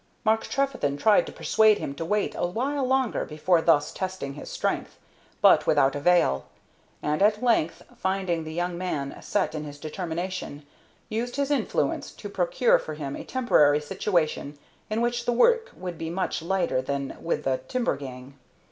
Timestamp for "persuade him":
1.31-1.93